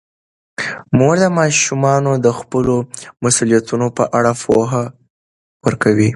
[0.97, 2.75] مور د ماشومانو د خپلو
[3.23, 4.83] مسوولیتونو په اړه پوهه
[5.65, 6.09] ورکوي.